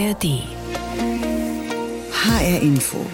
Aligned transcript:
ARD. 0.00 0.42
HR 2.24 2.62
Info. 2.62 3.04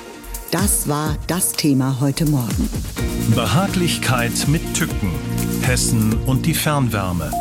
Das 0.53 0.87
war 0.87 1.17
das 1.27 1.53
Thema 1.53 1.99
heute 2.01 2.27
Morgen. 2.27 2.71
Behaglichkeit 3.35 4.47
mit 4.47 4.63
Tücken. 4.75 5.11
Hessen 5.63 6.17
und 6.27 6.47
die 6.47 6.55
Fernwärme. 6.55 7.33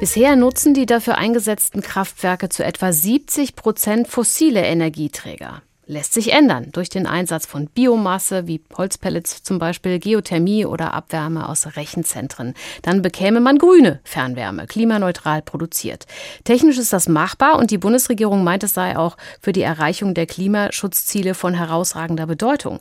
Bisher 0.00 0.34
nutzen 0.34 0.72
die 0.72 0.86
dafür 0.86 1.18
eingesetzten 1.18 1.82
Kraftwerke 1.82 2.48
zu 2.48 2.64
etwa 2.64 2.90
70 2.90 3.54
Prozent 3.54 4.08
fossile 4.08 4.62
Energieträger 4.62 5.62
lässt 5.86 6.14
sich 6.14 6.32
ändern 6.32 6.68
durch 6.72 6.88
den 6.88 7.06
Einsatz 7.06 7.46
von 7.46 7.66
Biomasse 7.66 8.46
wie 8.46 8.62
Holzpellets 8.76 9.42
zum 9.42 9.58
Beispiel, 9.58 9.98
Geothermie 9.98 10.66
oder 10.66 10.94
Abwärme 10.94 11.48
aus 11.48 11.76
Rechenzentren. 11.76 12.54
Dann 12.82 13.02
bekäme 13.02 13.40
man 13.40 13.58
grüne 13.58 14.00
Fernwärme, 14.04 14.66
klimaneutral 14.66 15.42
produziert. 15.42 16.06
Technisch 16.44 16.78
ist 16.78 16.92
das 16.92 17.08
machbar 17.08 17.58
und 17.58 17.70
die 17.70 17.78
Bundesregierung 17.78 18.44
meint, 18.44 18.64
es 18.64 18.74
sei 18.74 18.96
auch 18.96 19.16
für 19.40 19.52
die 19.52 19.62
Erreichung 19.62 20.14
der 20.14 20.26
Klimaschutzziele 20.26 21.34
von 21.34 21.54
herausragender 21.54 22.26
Bedeutung. 22.26 22.80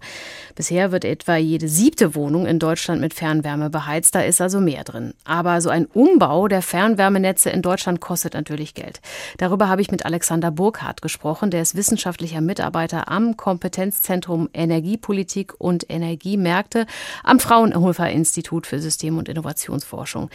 Bisher 0.55 0.91
wird 0.91 1.05
etwa 1.05 1.35
jede 1.35 1.67
siebte 1.67 2.15
Wohnung 2.15 2.45
in 2.45 2.59
Deutschland 2.59 3.01
mit 3.01 3.13
Fernwärme 3.13 3.69
beheizt, 3.69 4.15
da 4.15 4.21
ist 4.21 4.39
also 4.39 4.59
mehr 4.59 4.83
drin. 4.83 5.13
Aber 5.25 5.61
so 5.61 5.69
ein 5.69 5.85
Umbau 5.85 6.47
der 6.47 6.61
Fernwärmenetze 6.61 7.49
in 7.49 7.61
Deutschland 7.61 8.01
kostet 8.01 8.33
natürlich 8.33 8.73
Geld. 8.73 9.01
Darüber 9.37 9.67
habe 9.67 9.81
ich 9.81 9.91
mit 9.91 10.05
Alexander 10.05 10.51
Burkhardt 10.51 11.01
gesprochen, 11.01 11.49
der 11.49 11.61
ist 11.61 11.75
wissenschaftlicher 11.75 12.41
Mitarbeiter 12.41 12.92
Mitarbeiter 12.93 13.11
am 13.11 13.37
Kompetenzzentrum 13.37 14.49
Energiepolitik 14.53 15.53
und 15.57 15.85
Energiemärkte 15.89 16.85
am 17.23 17.39
Fraunhofer 17.39 18.09
Institut 18.09 18.67
für 18.67 18.79
System- 18.79 19.17
und 19.17 19.29
Innovationsforschung. 19.29 20.29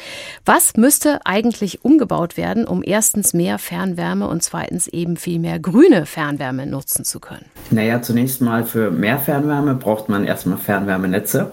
Was 0.44 0.76
müsste 0.76 1.24
eigentlich 1.24 1.84
umgebaut 1.84 2.36
werden, 2.36 2.66
um 2.66 2.82
erstens 2.84 3.32
mehr 3.34 3.58
Fernwärme 3.58 4.28
und 4.28 4.42
zweitens 4.42 4.88
eben 4.88 5.16
viel 5.16 5.38
mehr 5.38 5.58
grüne 5.58 6.06
Fernwärme 6.06 6.66
nutzen 6.66 7.04
zu 7.04 7.20
können? 7.20 7.44
Naja, 7.70 8.02
zunächst 8.02 8.40
mal 8.40 8.64
für 8.64 8.90
mehr 8.90 9.18
Fernwärme 9.18 9.74
braucht 9.74 10.08
man 10.08 10.24
erstmal 10.24 10.58
Fernwärmenetze. 10.58 11.50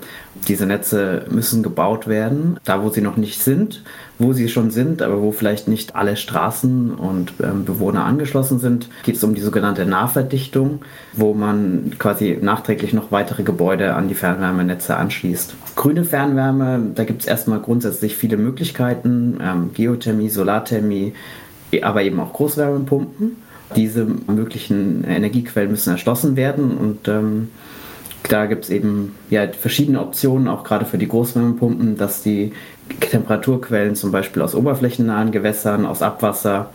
Diese 0.48 0.66
Netze 0.66 1.26
müssen 1.30 1.64
gebaut 1.64 2.08
werden, 2.08 2.60
da 2.64 2.82
wo 2.82 2.90
sie 2.90 3.02
noch 3.02 3.18
nicht 3.18 3.42
sind 3.42 3.84
wo 4.18 4.34
sie 4.34 4.48
schon 4.48 4.72
sind, 4.72 5.02
aber 5.02 5.22
wo 5.22 5.32
vielleicht 5.32 5.68
nicht 5.68 5.96
alle 5.96 6.16
Straßen 6.16 6.94
und 6.94 7.34
ähm, 7.44 7.66
Bewohner 7.66 8.06
angeschlossen 8.06 8.60
sind, 8.60 8.90
geht 9.04 9.16
es 9.16 9.24
um 9.24 9.36
die 9.36 9.42
sogenannte 9.42 9.86
Nahverdichtung, 9.86 10.82
wo 11.14 11.34
man 11.34 11.94
quasi 12.00 12.38
nachträglich 12.42 12.94
noch 12.94 13.12
weitere 13.12 13.44
Gebäude 13.44 13.94
an 13.94 14.08
die 14.08 14.16
Fernwärmenetze 14.16 14.96
anschließt. 14.96 15.56
Grüne 15.76 16.06
Fernwärme, 16.06 16.92
da 16.96 17.04
gibt 17.04 17.22
es 17.22 17.28
erstmal 17.28 17.60
grundsätzlich 17.60 18.16
viele 18.16 18.38
Möglichkeiten, 18.38 19.38
ähm, 19.42 19.72
Geothermie, 19.74 20.30
Solarthermie, 20.30 21.14
aber 21.82 22.04
eben 22.04 22.20
auch 22.20 22.34
Großwärmepumpen. 22.34 23.38
Diese 23.76 24.06
möglichen 24.28 25.04
Energiequellen 25.04 25.72
müssen 25.72 25.90
erschlossen 25.90 26.36
werden 26.36 26.78
und 26.78 27.08
ähm, 27.08 27.50
da 28.30 28.46
gibt 28.46 28.66
es 28.66 28.70
eben 28.70 29.16
ja, 29.30 29.48
verschiedene 29.48 30.02
Optionen, 30.02 30.48
auch 30.48 30.64
gerade 30.64 30.86
für 30.86 30.98
die 30.98 31.08
Großwärmepumpen, 31.08 31.98
dass 31.98 32.24
die 32.24 32.54
Temperaturquellen 33.00 33.96
zum 33.96 34.12
Beispiel 34.12 34.42
aus 34.42 34.54
oberflächennahen 34.54 35.32
Gewässern, 35.32 35.86
aus 35.86 36.02
Abwasser, 36.02 36.70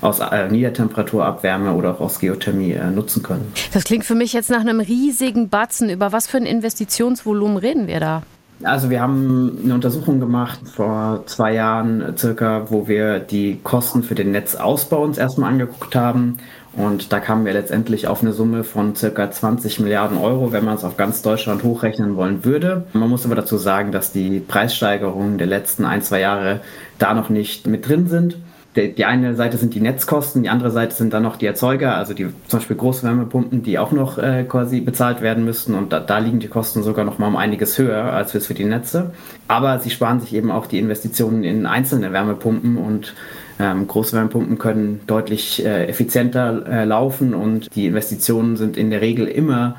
aus 0.00 0.20
äh, 0.20 0.48
Niedertemperaturabwärme 0.48 1.72
oder 1.72 1.92
auch 1.92 2.00
aus 2.00 2.20
Geothermie 2.20 2.72
äh, 2.72 2.90
nutzen 2.90 3.22
können. 3.22 3.52
Das 3.72 3.84
klingt 3.84 4.04
für 4.04 4.14
mich 4.14 4.32
jetzt 4.32 4.50
nach 4.50 4.60
einem 4.60 4.80
riesigen 4.80 5.48
Batzen. 5.48 5.90
Über 5.90 6.12
was 6.12 6.26
für 6.26 6.36
ein 6.36 6.46
Investitionsvolumen 6.46 7.56
reden 7.56 7.86
wir 7.88 8.00
da? 8.00 8.22
Also 8.62 8.88
wir 8.88 9.02
haben 9.02 9.58
eine 9.62 9.74
Untersuchung 9.74 10.18
gemacht 10.18 10.60
vor 10.64 11.24
zwei 11.26 11.52
Jahren 11.52 12.16
circa, 12.16 12.70
wo 12.70 12.88
wir 12.88 13.18
die 13.18 13.58
Kosten 13.62 14.02
für 14.02 14.14
den 14.14 14.30
Netzausbau 14.30 15.02
uns 15.02 15.18
erstmal 15.18 15.50
angeguckt 15.50 15.94
haben 15.94 16.38
und 16.76 17.12
da 17.12 17.20
kamen 17.20 17.46
wir 17.46 17.54
letztendlich 17.54 18.06
auf 18.06 18.22
eine 18.22 18.32
Summe 18.32 18.62
von 18.62 18.94
circa 18.94 19.30
20 19.30 19.80
Milliarden 19.80 20.18
Euro, 20.18 20.52
wenn 20.52 20.64
man 20.64 20.74
es 20.74 20.84
auf 20.84 20.98
ganz 20.98 21.22
Deutschland 21.22 21.64
hochrechnen 21.64 22.16
wollen 22.16 22.44
würde. 22.44 22.84
Man 22.92 23.08
muss 23.08 23.24
aber 23.24 23.34
dazu 23.34 23.56
sagen, 23.56 23.92
dass 23.92 24.12
die 24.12 24.40
Preissteigerungen 24.40 25.38
der 25.38 25.46
letzten 25.46 25.86
ein, 25.86 26.02
zwei 26.02 26.20
Jahre 26.20 26.60
da 26.98 27.14
noch 27.14 27.30
nicht 27.30 27.66
mit 27.66 27.88
drin 27.88 28.08
sind. 28.08 28.36
Die 28.76 29.06
eine 29.06 29.34
Seite 29.36 29.56
sind 29.56 29.72
die 29.72 29.80
Netzkosten, 29.80 30.42
die 30.42 30.50
andere 30.50 30.70
Seite 30.70 30.94
sind 30.94 31.14
dann 31.14 31.22
noch 31.22 31.36
die 31.36 31.46
Erzeuger, 31.46 31.96
also 31.96 32.12
die 32.12 32.26
zum 32.46 32.58
Beispiel 32.58 32.76
Großwärmepumpen, 32.76 33.62
die 33.62 33.78
auch 33.78 33.90
noch 33.90 34.18
äh, 34.18 34.44
quasi 34.44 34.82
bezahlt 34.82 35.22
werden 35.22 35.46
müssten. 35.46 35.74
Und 35.74 35.94
da, 35.94 36.00
da 36.00 36.18
liegen 36.18 36.40
die 36.40 36.48
Kosten 36.48 36.82
sogar 36.82 37.06
noch 37.06 37.18
mal 37.18 37.28
um 37.28 37.36
einiges 37.36 37.78
höher 37.78 38.12
als 38.12 38.32
für 38.32 38.52
die 38.52 38.66
Netze. 38.66 39.12
Aber 39.48 39.78
sie 39.78 39.88
sparen 39.88 40.20
sich 40.20 40.34
eben 40.34 40.50
auch 40.50 40.66
die 40.66 40.78
Investitionen 40.78 41.42
in 41.42 41.64
einzelne 41.64 42.12
Wärmepumpen 42.12 42.76
und 42.76 43.14
ähm, 43.58 43.86
Großwärmepumpen 43.86 44.58
können 44.58 45.00
deutlich 45.06 45.64
äh, 45.64 45.86
effizienter 45.86 46.66
äh, 46.66 46.84
laufen 46.84 47.34
und 47.34 47.74
die 47.74 47.86
Investitionen 47.86 48.56
sind 48.56 48.76
in 48.76 48.90
der 48.90 49.00
Regel 49.00 49.26
immer 49.26 49.76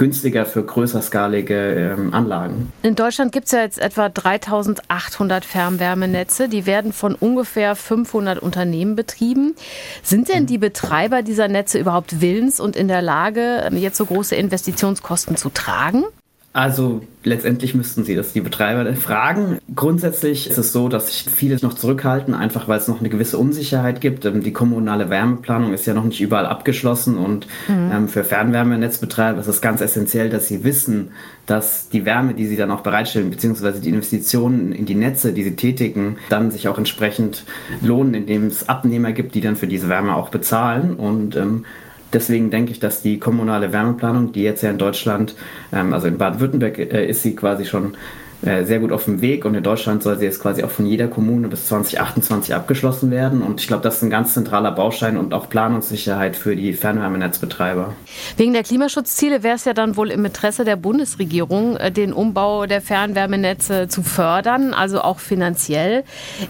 günstiger 0.00 0.46
für 0.46 0.64
größerskalige 0.64 1.94
ähm, 1.98 2.14
Anlagen. 2.14 2.72
In 2.82 2.94
Deutschland 2.94 3.32
gibt 3.32 3.46
es 3.46 3.52
ja 3.52 3.60
jetzt 3.60 3.78
etwa 3.78 4.08
3800 4.08 5.44
Fernwärmenetze. 5.44 6.48
Die 6.48 6.64
werden 6.64 6.94
von 6.94 7.14
ungefähr 7.14 7.76
500 7.76 8.38
Unternehmen 8.38 8.96
betrieben. 8.96 9.54
Sind 10.02 10.30
denn 10.30 10.46
die 10.46 10.56
Betreiber 10.56 11.20
dieser 11.20 11.48
Netze 11.48 11.78
überhaupt 11.78 12.22
willens 12.22 12.60
und 12.60 12.76
in 12.76 12.88
der 12.88 13.02
Lage, 13.02 13.68
jetzt 13.74 13.98
so 13.98 14.06
große 14.06 14.34
Investitionskosten 14.34 15.36
zu 15.36 15.50
tragen? 15.50 16.04
Also 16.52 17.02
letztendlich 17.22 17.76
müssten 17.76 18.02
sie 18.02 18.16
das 18.16 18.32
die 18.32 18.40
Betreiber 18.40 18.92
fragen. 18.96 19.58
Grundsätzlich 19.76 20.50
ist 20.50 20.58
es 20.58 20.72
so, 20.72 20.88
dass 20.88 21.06
sich 21.06 21.30
viele 21.32 21.56
noch 21.62 21.74
zurückhalten, 21.74 22.34
einfach 22.34 22.66
weil 22.66 22.78
es 22.78 22.88
noch 22.88 22.98
eine 22.98 23.08
gewisse 23.08 23.38
Unsicherheit 23.38 24.00
gibt. 24.00 24.24
Ähm, 24.24 24.42
die 24.42 24.52
kommunale 24.52 25.10
Wärmeplanung 25.10 25.72
ist 25.72 25.86
ja 25.86 25.94
noch 25.94 26.02
nicht 26.02 26.20
überall 26.20 26.46
abgeschlossen 26.46 27.18
und 27.18 27.46
mhm. 27.68 27.90
ähm, 27.92 28.08
für 28.08 28.24
Fernwärmenetzbetreiber 28.24 29.38
ist 29.38 29.46
es 29.46 29.60
ganz 29.60 29.80
essentiell, 29.80 30.28
dass 30.28 30.48
sie 30.48 30.64
wissen, 30.64 31.12
dass 31.46 31.88
die 31.88 32.04
Wärme, 32.04 32.34
die 32.34 32.48
sie 32.48 32.56
dann 32.56 32.72
auch 32.72 32.80
bereitstellen, 32.80 33.30
beziehungsweise 33.30 33.80
die 33.80 33.90
Investitionen 33.90 34.72
in 34.72 34.86
die 34.86 34.96
Netze, 34.96 35.32
die 35.32 35.44
sie 35.44 35.54
tätigen, 35.54 36.16
dann 36.30 36.50
sich 36.50 36.66
auch 36.66 36.78
entsprechend 36.78 37.44
lohnen, 37.80 38.14
indem 38.14 38.48
es 38.48 38.68
Abnehmer 38.68 39.12
gibt, 39.12 39.36
die 39.36 39.40
dann 39.40 39.54
für 39.54 39.68
diese 39.68 39.88
Wärme 39.88 40.16
auch 40.16 40.30
bezahlen 40.30 40.94
und 40.94 41.36
ähm, 41.36 41.64
Deswegen 42.12 42.50
denke 42.50 42.72
ich, 42.72 42.80
dass 42.80 43.02
die 43.02 43.18
kommunale 43.18 43.72
Wärmeplanung, 43.72 44.32
die 44.32 44.42
jetzt 44.42 44.62
ja 44.62 44.70
in 44.70 44.78
Deutschland, 44.78 45.34
ähm, 45.72 45.92
also 45.92 46.08
in 46.08 46.18
Baden-Württemberg 46.18 46.78
äh, 46.78 47.06
ist 47.06 47.22
sie 47.22 47.34
quasi 47.34 47.64
schon 47.64 47.96
äh, 48.42 48.64
sehr 48.64 48.78
gut 48.78 48.90
auf 48.90 49.04
dem 49.04 49.20
Weg 49.20 49.44
und 49.44 49.54
in 49.54 49.62
Deutschland 49.62 50.02
soll 50.02 50.18
sie 50.18 50.24
jetzt 50.24 50.40
quasi 50.40 50.64
auch 50.64 50.70
von 50.70 50.86
jeder 50.86 51.08
Kommune 51.08 51.48
bis 51.48 51.66
2028 51.66 52.54
abgeschlossen 52.54 53.10
werden. 53.10 53.42
Und 53.42 53.60
ich 53.60 53.66
glaube, 53.66 53.82
das 53.82 53.96
ist 53.96 54.02
ein 54.02 54.08
ganz 54.08 54.32
zentraler 54.32 54.72
Baustein 54.72 55.18
und 55.18 55.34
auch 55.34 55.50
Planungssicherheit 55.50 56.36
für 56.36 56.56
die 56.56 56.72
Fernwärmenetzbetreiber. 56.72 57.94
Wegen 58.38 58.54
der 58.54 58.62
Klimaschutzziele 58.62 59.42
wäre 59.42 59.56
es 59.56 59.66
ja 59.66 59.74
dann 59.74 59.96
wohl 59.96 60.10
im 60.10 60.24
Interesse 60.24 60.64
der 60.64 60.76
Bundesregierung, 60.76 61.76
äh, 61.76 61.92
den 61.92 62.14
Umbau 62.14 62.64
der 62.64 62.80
Fernwärmenetze 62.80 63.88
zu 63.88 64.02
fördern, 64.02 64.72
also 64.72 65.02
auch 65.02 65.20
finanziell. 65.20 66.04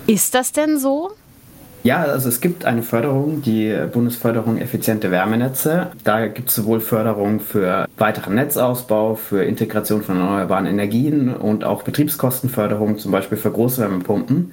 Ist 0.07 0.37
das 0.37 0.53
denn 0.53 0.79
so? 0.79 1.11
Ja, 1.83 2.03
also 2.03 2.29
es 2.29 2.41
gibt 2.41 2.67
eine 2.67 2.83
Förderung, 2.83 3.43
die 3.43 3.75
Bundesförderung 3.93 4.59
effiziente 4.59 5.11
Wärmenetze. 5.11 5.89
Da 6.05 6.27
gibt 6.27 6.51
es 6.51 6.55
sowohl 6.55 6.81
Förderung 6.81 7.41
für 7.41 7.89
weiteren 7.97 8.35
Netzausbau, 8.35 9.15
für 9.15 9.45
Integration 9.45 10.03
von 10.03 10.19
erneuerbaren 10.19 10.67
Energien 10.67 11.35
und 11.35 11.65
auch 11.65 11.83
Betriebskostenförderung, 11.83 12.99
zum 12.99 13.13
Beispiel 13.13 13.39
für 13.39 13.51
Großwärmepumpen. 13.51 14.53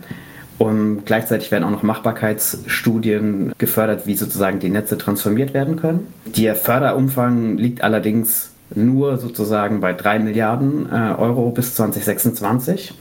Und 0.58 1.06
gleichzeitig 1.06 1.52
werden 1.52 1.66
auch 1.66 1.72
noch 1.72 1.84
Machbarkeitsstudien 1.84 3.54
gefördert, 3.58 4.08
wie 4.08 4.16
sozusagen 4.16 4.60
die 4.60 4.70
Netze 4.70 4.98
transformiert 4.98 5.54
werden 5.54 5.76
können. 5.76 6.08
Der 6.26 6.56
Förderumfang 6.56 7.58
liegt 7.58 7.84
allerdings 7.84 8.52
nur 8.74 9.18
sozusagen 9.18 9.80
bei 9.80 9.94
3 9.94 10.20
Milliarden 10.20 10.90
äh, 10.92 11.14
Euro 11.18 11.52
bis 11.52 11.76
2026. 11.76 12.94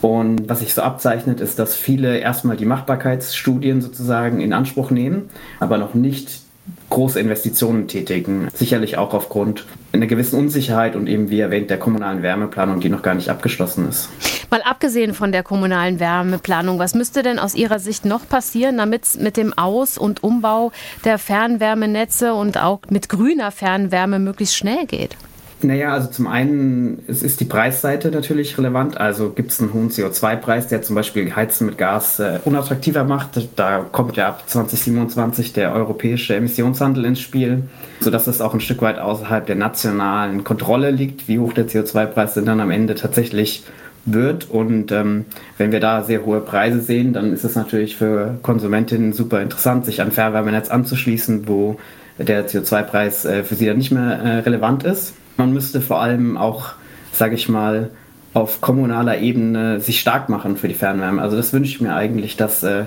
Und 0.00 0.48
was 0.48 0.60
sich 0.60 0.72
so 0.74 0.82
abzeichnet, 0.82 1.40
ist, 1.40 1.58
dass 1.58 1.74
viele 1.74 2.18
erstmal 2.18 2.56
die 2.56 2.64
Machbarkeitsstudien 2.64 3.82
sozusagen 3.82 4.40
in 4.40 4.52
Anspruch 4.52 4.90
nehmen, 4.90 5.28
aber 5.58 5.78
noch 5.78 5.94
nicht 5.94 6.40
große 6.88 7.20
Investitionen 7.20 7.88
tätigen. 7.88 8.48
Sicherlich 8.52 8.96
auch 8.98 9.14
aufgrund 9.14 9.64
einer 9.92 10.06
gewissen 10.06 10.38
Unsicherheit 10.38 10.96
und 10.96 11.06
eben, 11.06 11.30
wie 11.30 11.40
erwähnt, 11.40 11.70
der 11.70 11.78
kommunalen 11.78 12.22
Wärmeplanung, 12.22 12.80
die 12.80 12.88
noch 12.88 13.02
gar 13.02 13.14
nicht 13.14 13.28
abgeschlossen 13.28 13.88
ist. 13.88 14.08
Mal 14.50 14.62
abgesehen 14.62 15.14
von 15.14 15.32
der 15.32 15.42
kommunalen 15.42 16.00
Wärmeplanung, 16.00 16.78
was 16.78 16.94
müsste 16.94 17.22
denn 17.22 17.38
aus 17.38 17.54
Ihrer 17.54 17.78
Sicht 17.78 18.04
noch 18.04 18.28
passieren, 18.28 18.78
damit 18.78 19.04
es 19.04 19.18
mit 19.18 19.36
dem 19.36 19.56
Aus- 19.56 19.98
und 19.98 20.22
Umbau 20.22 20.72
der 21.04 21.18
Fernwärmenetze 21.18 22.34
und 22.34 22.58
auch 22.58 22.80
mit 22.88 23.08
grüner 23.08 23.50
Fernwärme 23.52 24.18
möglichst 24.18 24.56
schnell 24.56 24.86
geht? 24.86 25.16
Naja, 25.62 25.92
also 25.92 26.08
zum 26.08 26.26
einen 26.26 27.02
es 27.06 27.22
ist 27.22 27.40
die 27.40 27.44
Preisseite 27.44 28.10
natürlich 28.10 28.56
relevant. 28.56 28.98
Also 28.98 29.30
gibt 29.30 29.50
es 29.50 29.60
einen 29.60 29.74
hohen 29.74 29.90
CO2-Preis, 29.90 30.68
der 30.68 30.82
zum 30.82 30.96
Beispiel 30.96 31.34
Heizen 31.36 31.66
mit 31.66 31.76
Gas 31.76 32.18
äh, 32.18 32.38
unattraktiver 32.44 33.04
macht. 33.04 33.48
Da 33.56 33.80
kommt 33.80 34.16
ja 34.16 34.28
ab 34.28 34.44
2027 34.46 35.52
der 35.52 35.74
europäische 35.74 36.34
Emissionshandel 36.34 37.04
ins 37.04 37.20
Spiel, 37.20 37.64
sodass 38.00 38.26
es 38.26 38.40
auch 38.40 38.54
ein 38.54 38.60
Stück 38.60 38.80
weit 38.80 38.98
außerhalb 38.98 39.46
der 39.46 39.56
nationalen 39.56 40.44
Kontrolle 40.44 40.90
liegt, 40.90 41.28
wie 41.28 41.38
hoch 41.38 41.52
der 41.52 41.68
CO2-Preis 41.68 42.34
dann 42.34 42.60
am 42.60 42.70
Ende 42.70 42.94
tatsächlich 42.94 43.64
wird. 44.06 44.48
Und 44.48 44.92
ähm, 44.92 45.26
wenn 45.58 45.72
wir 45.72 45.80
da 45.80 46.02
sehr 46.02 46.24
hohe 46.24 46.40
Preise 46.40 46.80
sehen, 46.80 47.12
dann 47.12 47.32
ist 47.32 47.44
es 47.44 47.54
natürlich 47.54 47.96
für 47.96 48.38
Konsumentinnen 48.42 49.12
super 49.12 49.42
interessant, 49.42 49.84
sich 49.84 50.00
an 50.00 50.10
Fernwärmenetz 50.10 50.70
anzuschließen, 50.70 51.46
wo 51.46 51.76
der 52.18 52.48
CO2-Preis 52.48 53.24
äh, 53.24 53.44
für 53.44 53.54
sie 53.54 53.66
dann 53.66 53.78
nicht 53.78 53.92
mehr 53.92 54.18
äh, 54.20 54.38
relevant 54.38 54.84
ist. 54.84 55.14
Man 55.40 55.54
müsste 55.54 55.80
vor 55.80 56.02
allem 56.02 56.36
auch, 56.36 56.72
sage 57.12 57.34
ich 57.34 57.48
mal, 57.48 57.88
auf 58.34 58.60
kommunaler 58.60 59.20
Ebene 59.20 59.80
sich 59.80 59.98
stark 59.98 60.28
machen 60.28 60.58
für 60.58 60.68
die 60.68 60.74
Fernwärme. 60.74 61.22
Also 61.22 61.34
das 61.34 61.54
wünsche 61.54 61.70
ich 61.70 61.80
mir 61.80 61.94
eigentlich, 61.94 62.36
dass 62.36 62.62
äh, 62.62 62.84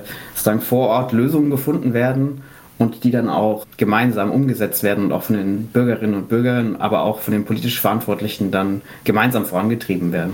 vor 0.59 0.89
Ort 0.89 1.13
Lösungen 1.13 1.49
gefunden 1.49 1.95
werden 1.95 2.43
und 2.77 3.05
die 3.05 3.09
dann 3.09 3.27
auch 3.27 3.65
gemeinsam 3.77 4.29
umgesetzt 4.29 4.83
werden 4.83 5.05
und 5.05 5.13
auch 5.13 5.23
von 5.23 5.35
den 5.35 5.65
Bürgerinnen 5.65 6.13
und 6.13 6.29
Bürgern, 6.29 6.75
aber 6.75 7.01
auch 7.01 7.21
von 7.21 7.31
den 7.31 7.43
politisch 7.43 7.81
Verantwortlichen 7.81 8.51
dann 8.51 8.83
gemeinsam 9.03 9.47
vorangetrieben 9.47 10.11
werden. 10.11 10.33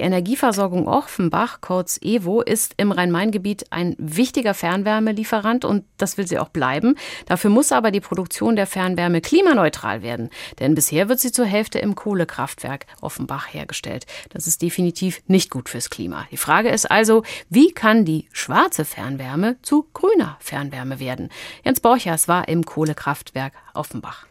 Die 0.00 0.06
Energieversorgung 0.06 0.88
Offenbach, 0.88 1.60
kurz 1.60 1.98
EWO, 2.00 2.40
ist 2.40 2.72
im 2.78 2.90
Rhein-Main-Gebiet 2.90 3.66
ein 3.68 3.96
wichtiger 3.98 4.54
Fernwärmelieferant 4.54 5.66
und 5.66 5.84
das 5.98 6.16
will 6.16 6.26
sie 6.26 6.38
auch 6.38 6.48
bleiben. 6.48 6.96
Dafür 7.26 7.50
muss 7.50 7.70
aber 7.70 7.90
die 7.90 8.00
Produktion 8.00 8.56
der 8.56 8.66
Fernwärme 8.66 9.20
klimaneutral 9.20 10.00
werden, 10.00 10.30
denn 10.58 10.74
bisher 10.74 11.10
wird 11.10 11.20
sie 11.20 11.32
zur 11.32 11.44
Hälfte 11.44 11.80
im 11.80 11.96
Kohlekraftwerk 11.96 12.86
Offenbach 13.02 13.52
hergestellt. 13.52 14.06
Das 14.30 14.46
ist 14.46 14.62
definitiv 14.62 15.20
nicht 15.26 15.50
gut 15.50 15.68
fürs 15.68 15.90
Klima. 15.90 16.26
Die 16.30 16.38
Frage 16.38 16.70
ist 16.70 16.90
also, 16.90 17.22
wie 17.50 17.70
kann 17.70 18.06
die 18.06 18.26
schwarze 18.32 18.86
Fernwärme 18.86 19.56
zu 19.60 19.86
grüner 19.92 20.38
Fernwärme 20.40 20.98
werden? 20.98 21.28
Jens 21.62 21.80
Borchers 21.80 22.26
war 22.26 22.48
im 22.48 22.64
Kohlekraftwerk 22.64 23.52
Offenbach. 23.74 24.24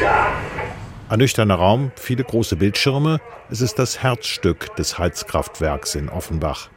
Ja. 0.00 0.47
Ein 1.10 1.20
nüchterner 1.20 1.54
Raum, 1.54 1.90
viele 1.96 2.22
große 2.22 2.56
Bildschirme. 2.56 3.18
Es 3.50 3.62
ist 3.62 3.78
das 3.78 4.02
Herzstück 4.02 4.76
des 4.76 4.98
Heizkraftwerks 4.98 5.94
in 5.94 6.10
Offenbach. 6.10 6.68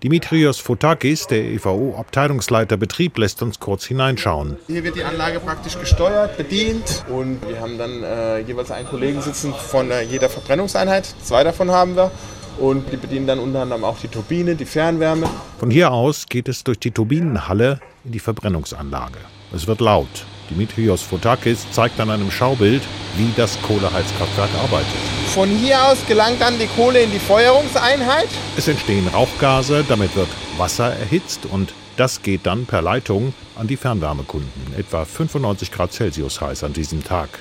Dimitrios 0.00 0.60
Fotakis, 0.60 1.26
der 1.26 1.44
EVO-Abteilungsleiter 1.44 2.76
Betrieb, 2.76 3.18
lässt 3.18 3.42
uns 3.42 3.58
kurz 3.58 3.84
hineinschauen. 3.84 4.58
Hier 4.68 4.84
wird 4.84 4.94
die 4.94 5.02
Anlage 5.02 5.40
praktisch 5.40 5.76
gesteuert, 5.76 6.36
bedient 6.36 7.04
und 7.08 7.40
wir 7.48 7.60
haben 7.60 7.76
dann 7.76 8.04
äh, 8.04 8.38
jeweils 8.40 8.70
einen 8.70 8.86
Kollegen 8.86 9.20
sitzen 9.20 9.52
von 9.52 9.90
äh, 9.90 10.02
jeder 10.02 10.28
Verbrennungseinheit. 10.28 11.12
Zwei 11.24 11.42
davon 11.42 11.72
haben 11.72 11.96
wir. 11.96 12.12
Und 12.60 12.92
die 12.92 12.96
bedienen 12.96 13.26
dann 13.26 13.40
unter 13.40 13.62
anderem 13.62 13.82
auch 13.82 13.98
die 13.98 14.06
Turbine, 14.06 14.54
die 14.54 14.66
Fernwärme. 14.66 15.28
Von 15.58 15.72
hier 15.72 15.90
aus 15.90 16.26
geht 16.28 16.48
es 16.48 16.62
durch 16.62 16.78
die 16.78 16.92
Turbinenhalle 16.92 17.80
in 18.04 18.12
die 18.12 18.20
Verbrennungsanlage. 18.20 19.18
Es 19.52 19.66
wird 19.66 19.80
laut. 19.80 20.24
Dimitrios 20.50 21.02
Fotakis 21.02 21.66
zeigt 21.70 21.98
an 22.00 22.10
einem 22.10 22.30
Schaubild, 22.30 22.82
wie 23.16 23.32
das 23.36 23.60
Kohleheizkraftwerk 23.62 24.50
arbeitet. 24.62 24.86
Von 25.32 25.48
hier 25.48 25.84
aus 25.86 25.98
gelangt 26.06 26.40
dann 26.40 26.58
die 26.58 26.66
Kohle 26.66 27.02
in 27.02 27.10
die 27.10 27.18
Feuerungseinheit. 27.18 28.28
Es 28.56 28.68
entstehen 28.68 29.08
Rauchgase, 29.08 29.84
damit 29.88 30.14
wird 30.16 30.28
Wasser 30.56 30.94
erhitzt 30.94 31.46
und 31.46 31.72
das 31.96 32.22
geht 32.22 32.44
dann 32.44 32.66
per 32.66 32.82
Leitung 32.82 33.32
an 33.56 33.68
die 33.68 33.76
Fernwärmekunden, 33.76 34.74
etwa 34.76 35.04
95 35.04 35.70
Grad 35.70 35.92
Celsius 35.92 36.40
heiß 36.40 36.64
an 36.64 36.72
diesem 36.72 37.04
Tag. 37.04 37.38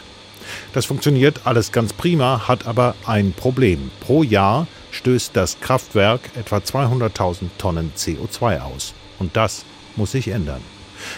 Das 0.73 0.85
funktioniert 0.85 1.41
alles 1.45 1.71
ganz 1.71 1.94
prima, 1.94 2.47
hat 2.47 2.67
aber 2.67 2.95
ein 3.06 3.33
Problem. 3.33 3.91
Pro 3.99 4.23
Jahr 4.23 4.67
stößt 4.91 5.35
das 5.35 5.59
Kraftwerk 5.59 6.21
etwa 6.35 6.57
200.000 6.57 7.49
Tonnen 7.57 7.91
CO2 7.97 8.61
aus. 8.61 8.94
Und 9.19 9.35
das 9.35 9.65
muss 9.95 10.11
sich 10.11 10.27
ändern. 10.27 10.61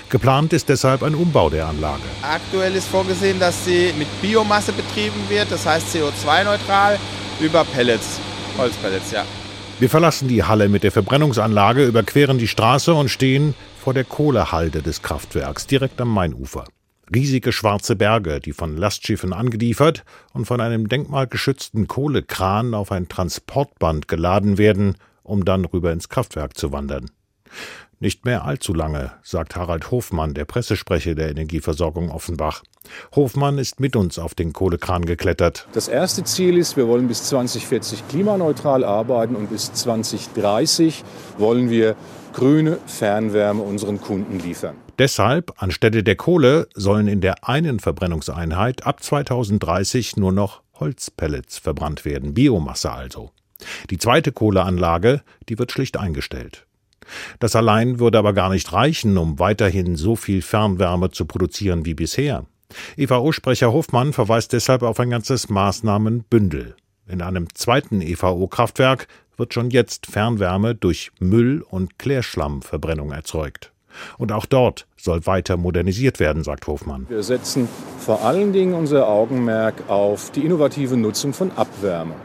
Geplant 0.09 0.53
ist 0.53 0.69
deshalb 0.69 1.03
ein 1.03 1.15
Umbau 1.15 1.49
der 1.49 1.67
Anlage. 1.67 2.03
Aktuell 2.21 2.75
ist 2.75 2.87
vorgesehen, 2.87 3.39
dass 3.39 3.65
sie 3.65 3.93
mit 3.97 4.07
Biomasse 4.21 4.71
betrieben 4.71 5.21
wird, 5.29 5.51
das 5.51 5.65
heißt 5.65 5.95
CO2-neutral, 5.95 6.99
über 7.39 7.63
Pellets, 7.65 8.19
Holzpellets, 8.57 9.11
ja. 9.11 9.23
Wir 9.79 9.89
verlassen 9.89 10.29
die 10.29 10.43
Halle 10.43 10.69
mit 10.69 10.83
der 10.83 10.91
Verbrennungsanlage, 10.91 11.85
überqueren 11.85 12.37
die 12.37 12.47
Straße 12.47 12.93
und 12.93 13.09
stehen 13.09 13.53
vor 13.83 13.93
der 13.93 14.05
Kohlehalde 14.05 14.81
des 14.81 15.01
Kraftwerks, 15.01 15.67
direkt 15.67 15.99
am 15.99 16.13
Mainufer. 16.13 16.63
Riesige 17.13 17.51
schwarze 17.51 17.95
Berge, 17.95 18.39
die 18.39 18.53
von 18.53 18.77
Lastschiffen 18.77 19.33
angeliefert 19.33 20.03
und 20.33 20.45
von 20.45 20.61
einem 20.61 20.87
denkmalgeschützten 20.87 21.87
Kohlekran 21.87 22.73
auf 22.73 22.91
ein 22.91 23.09
Transportband 23.09 24.07
geladen 24.07 24.57
werden, 24.57 24.95
um 25.23 25.45
dann 25.45 25.65
rüber 25.65 25.91
ins 25.91 26.09
Kraftwerk 26.09 26.57
zu 26.57 26.71
wandern. 26.71 27.11
Nicht 27.99 28.25
mehr 28.25 28.43
allzu 28.43 28.73
lange, 28.73 29.13
sagt 29.23 29.55
Harald 29.55 29.89
Hofmann, 29.89 30.33
der 30.33 30.45
Pressesprecher 30.45 31.15
der 31.15 31.29
Energieversorgung 31.29 32.11
Offenbach. 32.11 32.61
Hofmann 33.15 33.57
ist 33.57 33.79
mit 33.79 33.95
uns 33.95 34.19
auf 34.19 34.35
den 34.35 34.51
Kohlekran 34.51 35.05
geklettert. 35.05 35.67
Das 35.71 35.87
erste 35.87 36.23
Ziel 36.23 36.57
ist, 36.57 36.75
wir 36.75 36.87
wollen 36.87 37.07
bis 37.07 37.23
2040 37.23 38.07
klimaneutral 38.09 38.83
arbeiten 38.83 39.35
und 39.35 39.49
bis 39.49 39.73
2030 39.73 41.03
wollen 41.37 41.69
wir 41.69 41.95
grüne 42.33 42.77
Fernwärme 42.85 43.63
unseren 43.63 44.01
Kunden 44.01 44.39
liefern. 44.39 44.75
Deshalb, 44.99 45.53
anstelle 45.57 46.03
der 46.03 46.15
Kohle, 46.15 46.67
sollen 46.73 47.07
in 47.07 47.21
der 47.21 47.47
einen 47.47 47.79
Verbrennungseinheit 47.79 48.85
ab 48.85 49.01
2030 49.01 50.17
nur 50.17 50.33
noch 50.33 50.61
Holzpellets 50.79 51.57
verbrannt 51.57 52.03
werden, 52.03 52.33
Biomasse 52.33 52.91
also. 52.91 53.31
Die 53.89 53.97
zweite 53.97 54.33
Kohleanlage, 54.33 55.21
die 55.47 55.57
wird 55.57 55.71
schlicht 55.71 55.97
eingestellt. 55.97 56.64
Das 57.39 57.55
allein 57.55 57.99
würde 57.99 58.17
aber 58.17 58.33
gar 58.33 58.49
nicht 58.49 58.73
reichen, 58.73 59.17
um 59.17 59.39
weiterhin 59.39 59.95
so 59.95 60.15
viel 60.15 60.41
Fernwärme 60.41 61.11
zu 61.11 61.25
produzieren 61.25 61.85
wie 61.85 61.93
bisher. 61.93 62.45
EVO-Sprecher 62.97 63.71
Hofmann 63.71 64.13
verweist 64.13 64.53
deshalb 64.53 64.83
auf 64.83 64.99
ein 64.99 65.09
ganzes 65.09 65.49
Maßnahmenbündel. 65.49 66.75
In 67.07 67.21
einem 67.21 67.53
zweiten 67.53 68.01
EVO-Kraftwerk 68.01 69.07
wird 69.37 69.53
schon 69.53 69.69
jetzt 69.69 70.07
Fernwärme 70.07 70.75
durch 70.75 71.11
Müll- 71.19 71.63
und 71.69 71.99
Klärschlammverbrennung 71.99 73.11
erzeugt. 73.11 73.71
Und 74.17 74.31
auch 74.31 74.45
dort 74.45 74.87
soll 74.97 75.25
weiter 75.25 75.57
modernisiert 75.57 76.19
werden, 76.19 76.43
sagt 76.43 76.67
Hofmann. 76.67 77.05
Wir 77.09 77.23
setzen 77.23 77.69
vor 77.99 78.23
allen 78.23 78.51
Dingen 78.51 78.73
unser 78.73 79.07
Augenmerk 79.07 79.75
auf 79.87 80.31
die 80.31 80.41
innovative 80.41 80.97
Nutzung 80.97 81.33
von 81.33 81.51
Abwärme. 81.55 82.15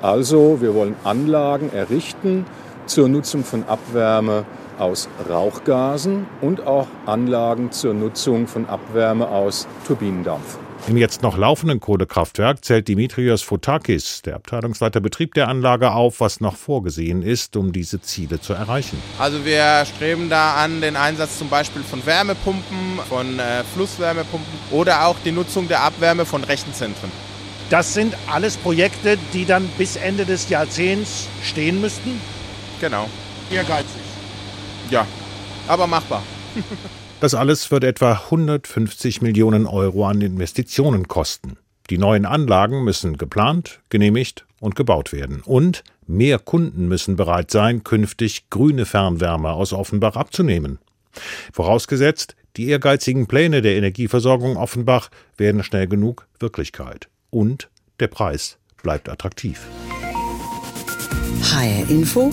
Also 0.00 0.60
wir 0.60 0.74
wollen 0.74 0.94
Anlagen 1.02 1.72
errichten, 1.72 2.46
zur 2.88 3.08
Nutzung 3.08 3.44
von 3.44 3.64
Abwärme 3.64 4.44
aus 4.78 5.08
Rauchgasen 5.28 6.26
und 6.40 6.66
auch 6.66 6.86
Anlagen 7.06 7.70
zur 7.70 7.94
Nutzung 7.94 8.46
von 8.46 8.66
Abwärme 8.66 9.28
aus 9.28 9.66
Turbinendampf. 9.86 10.58
Im 10.86 10.96
jetzt 10.96 11.22
noch 11.22 11.36
laufenden 11.36 11.80
Kohlekraftwerk 11.80 12.64
zählt 12.64 12.88
Dimitrios 12.88 13.42
Fotakis, 13.42 14.22
der 14.22 14.36
Abteilungsleiter 14.36 15.00
Betrieb 15.00 15.34
der 15.34 15.48
Anlage, 15.48 15.90
auf, 15.90 16.20
was 16.20 16.40
noch 16.40 16.56
vorgesehen 16.56 17.22
ist, 17.22 17.56
um 17.56 17.72
diese 17.72 18.00
Ziele 18.00 18.40
zu 18.40 18.54
erreichen. 18.54 18.96
Also 19.18 19.44
wir 19.44 19.84
streben 19.84 20.30
da 20.30 20.54
an 20.54 20.80
den 20.80 20.96
Einsatz 20.96 21.38
zum 21.38 21.50
Beispiel 21.50 21.82
von 21.82 22.06
Wärmepumpen, 22.06 23.00
von 23.08 23.38
äh, 23.38 23.64
Flusswärmepumpen 23.74 24.58
oder 24.70 25.06
auch 25.06 25.16
die 25.24 25.32
Nutzung 25.32 25.68
der 25.68 25.82
Abwärme 25.82 26.24
von 26.24 26.42
Rechenzentren. 26.44 27.10
Das 27.68 27.92
sind 27.92 28.16
alles 28.32 28.56
Projekte, 28.56 29.18
die 29.34 29.44
dann 29.44 29.68
bis 29.76 29.96
Ende 29.96 30.24
des 30.24 30.48
Jahrzehnts 30.48 31.28
stehen 31.42 31.82
müssten? 31.82 32.18
Genau. 32.80 33.08
Ehrgeizig. 33.50 34.02
Ja, 34.90 35.06
aber 35.66 35.86
machbar. 35.86 36.22
das 37.20 37.34
alles 37.34 37.70
wird 37.70 37.84
etwa 37.84 38.12
150 38.12 39.22
Millionen 39.22 39.66
Euro 39.66 40.06
an 40.06 40.20
Investitionen 40.20 41.08
kosten. 41.08 41.56
Die 41.90 41.98
neuen 41.98 42.26
Anlagen 42.26 42.84
müssen 42.84 43.16
geplant, 43.16 43.80
genehmigt 43.88 44.46
und 44.60 44.76
gebaut 44.76 45.12
werden. 45.12 45.40
Und 45.44 45.84
mehr 46.06 46.38
Kunden 46.38 46.88
müssen 46.88 47.16
bereit 47.16 47.50
sein, 47.50 47.82
künftig 47.84 48.50
grüne 48.50 48.84
Fernwärme 48.84 49.50
aus 49.50 49.72
Offenbach 49.72 50.16
abzunehmen. 50.16 50.78
Vorausgesetzt, 51.52 52.36
die 52.56 52.68
ehrgeizigen 52.68 53.26
Pläne 53.26 53.62
der 53.62 53.76
Energieversorgung 53.76 54.56
Offenbach 54.56 55.10
werden 55.36 55.62
schnell 55.62 55.86
genug 55.86 56.26
Wirklichkeit. 56.40 57.08
Und 57.30 57.70
der 58.00 58.08
Preis 58.08 58.58
bleibt 58.82 59.08
attraktiv. 59.08 59.66
HR 61.42 61.88
Info 61.88 62.32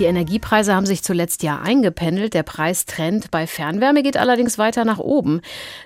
Die 0.00 0.06
Energiepreise 0.06 0.74
haben 0.74 0.86
sich 0.86 1.02
zuletzt 1.02 1.42
ja 1.42 1.60
eingependelt. 1.60 2.32
Der 2.32 2.42
Preistrend 2.42 3.30
bei 3.30 3.46
Fernwärme 3.46 4.02
geht 4.02 4.16
allerdings 4.16 4.56
weiter 4.56 4.86
nach 4.86 4.98
oben. 4.98 5.42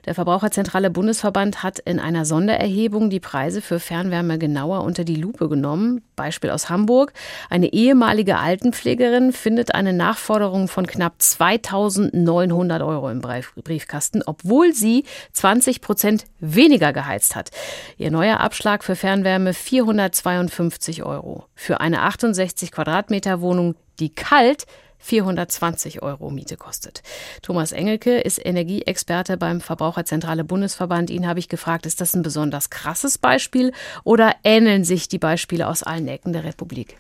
Der 0.06 0.14
Verbraucherzentrale 0.14 0.88
Bundesverband 0.88 1.64
hat 1.64 1.80
in 1.80 1.99
einer 1.99 2.25
Sondererhebung 2.25 3.11
die 3.11 3.18
Preise 3.18 3.61
für 3.61 3.80
Fernwärme 3.80 4.38
genauer 4.38 4.85
unter 4.85 5.02
die 5.02 5.16
Lupe 5.16 5.49
genommen. 5.49 6.00
Beispiel 6.14 6.50
aus 6.50 6.71
Hamburg. 6.71 7.12
Eine 7.50 7.73
ehemalige 7.73 8.38
Altenpflegerin 8.38 9.33
findet 9.33 9.75
eine 9.75 9.92
Nachforderung 9.92 10.68
von 10.68 10.87
knapp 10.87 11.14
2900 11.18 12.83
Euro 12.83 13.11
im 13.11 13.21
Briefkasten, 13.21 14.23
obwohl 14.25 14.75
sie 14.75 15.02
20 15.33 15.80
Prozent 15.80 16.26
weniger 16.38 16.92
geheizt 16.92 17.35
hat. 17.35 17.50
Ihr 17.99 18.12
neuer 18.12 18.38
Abschlag 18.38 18.85
für 18.85 18.94
Fernwärme 18.94 19.54
452 19.54 21.02
Euro. 21.02 21.47
Für 21.56 21.80
eine 21.80 22.02
68 22.02 22.71
Quadratmeter 22.71 23.40
Wohnung 23.40 23.75
die 24.00 24.03
kalt 24.11 24.66
420 25.04 26.02
Euro 26.02 26.30
Miete 26.30 26.56
kostet. 26.56 27.02
Thomas 27.42 27.73
Engelke 27.73 28.20
ist 28.20 28.44
Energieexperte 28.44 29.37
beim 29.37 29.61
Verbraucherzentrale 29.61 30.44
Bundesverband. 30.44 31.11
Ihn 31.11 31.26
habe 31.26 31.38
ich 31.38 31.50
gefragt, 31.50 31.84
ist 31.84 32.00
das 32.00 32.14
ein 32.14 32.23
besonders 32.23 32.70
krasses 32.70 33.18
Beispiel 33.18 33.73
oder 34.04 34.34
ähneln 34.44 34.84
sich 34.84 35.08
die 35.08 35.18
Beispiele 35.18 35.68
aus 35.68 35.82
allen 35.82 36.08
Ecken 36.08 36.32
der 36.32 36.44
Republik? 36.44 36.96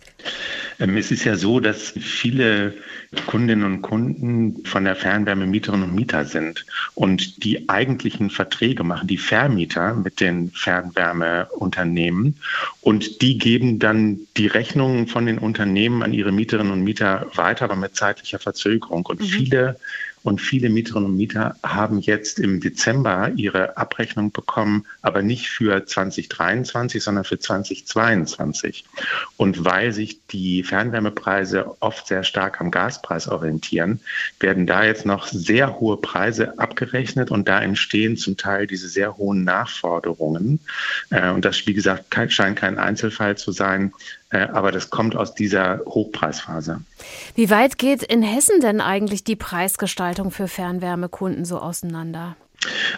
Ähm, 0.80 0.96
es 0.98 1.10
ist 1.10 1.24
ja 1.24 1.36
so, 1.36 1.60
dass 1.60 1.94
viele 1.98 2.74
Kundinnen 3.26 3.64
und 3.64 3.82
Kunden 3.82 4.64
von 4.66 4.84
der 4.84 4.96
Fernwärme 4.96 5.46
Mieterinnen 5.46 5.88
und 5.88 5.94
Mieter 5.94 6.26
sind 6.26 6.66
und 6.94 7.42
die 7.42 7.70
eigentlichen 7.70 8.28
Verträge 8.28 8.84
machen, 8.84 9.08
die 9.08 9.18
Vermieter 9.18 9.94
mit 9.94 10.20
den 10.20 10.50
Fernwärmeunternehmen 10.50 12.36
und 12.84 13.22
die 13.22 13.38
geben 13.38 13.78
dann 13.78 14.26
die 14.36 14.46
Rechnungen 14.46 15.06
von 15.06 15.24
den 15.24 15.38
Unternehmen 15.38 16.02
an 16.02 16.12
ihre 16.12 16.32
Mieterinnen 16.32 16.70
und 16.70 16.82
Mieter 16.82 17.26
weiter, 17.34 17.64
aber 17.64 17.76
mit 17.76 17.96
zeitlicher 17.96 18.38
Verzögerung. 18.38 19.06
Und 19.06 19.20
mhm. 19.20 19.24
viele 19.24 19.76
und 20.24 20.40
viele 20.40 20.70
Mieterinnen 20.70 21.10
und 21.10 21.16
Mieter 21.16 21.54
haben 21.62 22.00
jetzt 22.00 22.40
im 22.40 22.58
Dezember 22.58 23.30
ihre 23.36 23.76
Abrechnung 23.76 24.32
bekommen, 24.32 24.86
aber 25.02 25.20
nicht 25.20 25.50
für 25.50 25.84
2023, 25.84 27.04
sondern 27.04 27.24
für 27.24 27.38
2022. 27.38 28.86
Und 29.36 29.66
weil 29.66 29.92
sich 29.92 30.26
die 30.28 30.62
Fernwärmepreise 30.62 31.76
oft 31.80 32.06
sehr 32.06 32.24
stark 32.24 32.62
am 32.62 32.70
Gaspreis 32.70 33.28
orientieren, 33.28 34.00
werden 34.40 34.66
da 34.66 34.82
jetzt 34.84 35.04
noch 35.04 35.26
sehr 35.26 35.78
hohe 35.78 35.98
Preise 35.98 36.58
abgerechnet 36.58 37.30
und 37.30 37.46
da 37.46 37.60
entstehen 37.60 38.16
zum 38.16 38.38
Teil 38.38 38.66
diese 38.66 38.88
sehr 38.88 39.18
hohen 39.18 39.44
Nachforderungen. 39.44 40.58
Äh, 41.10 41.30
und 41.30 41.44
das, 41.44 41.66
wie 41.66 41.74
gesagt, 41.74 42.14
scheint 42.32 42.56
kein 42.56 42.78
Einzelfall 42.78 43.36
zu 43.36 43.52
sein. 43.52 43.92
Äh, 44.34 44.48
aber 44.52 44.72
das 44.72 44.90
kommt 44.90 45.14
aus 45.14 45.34
dieser 45.34 45.80
Hochpreisphase. 45.86 46.80
Wie 47.36 47.50
weit 47.50 47.78
geht 47.78 48.02
in 48.02 48.22
Hessen 48.22 48.60
denn 48.60 48.80
eigentlich 48.80 49.22
die 49.22 49.36
Preisgestaltung 49.36 50.32
für 50.32 50.48
Fernwärmekunden 50.48 51.44
so 51.44 51.58
auseinander? 51.58 52.36